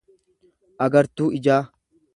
agartuu 0.87 1.31
ijaa. 1.41 1.63